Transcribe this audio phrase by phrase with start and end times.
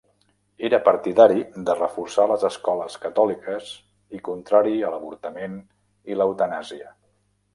[0.67, 3.69] Era partidari de reforçar les escoles catòliques
[4.19, 5.59] i contrari a l'avortament
[6.15, 6.91] i l'eutanàsia.